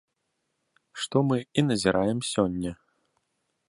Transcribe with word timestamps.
Што 1.03 1.17
мы 1.29 1.37
і 1.57 1.67
назіраем 1.69 2.19
сёння. 2.33 2.71